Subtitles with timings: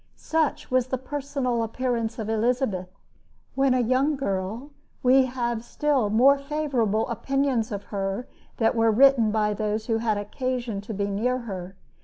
[0.15, 2.89] Such was the personal appearance of Elizabeth.
[3.53, 4.71] When a young girl,
[5.03, 8.27] we have still more favorable opinions of her
[8.57, 11.75] that were written by those who had occasion to be near her.